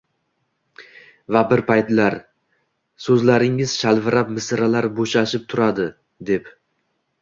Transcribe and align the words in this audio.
va 1.35 1.43
bir 1.51 1.63
paytlar: 1.67 2.17
“So’zlaringiz 3.09 3.77
shalvirab, 3.85 4.35
misralar 4.41 4.93
bo’shashib 5.01 5.49
turadi” 5.55 5.91
deb 6.33 6.55